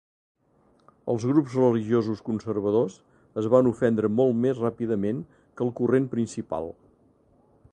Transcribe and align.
Els 1.13 1.25
grups 1.31 1.57
religiosos 1.57 2.23
conservadors 2.29 2.95
es 3.41 3.49
van 3.55 3.69
ofendre 3.73 4.11
molt 4.21 4.41
més 4.47 4.63
ràpidament 4.63 5.21
que 5.37 5.65
el 5.67 5.73
corrent 5.81 6.09
principal. 6.15 6.73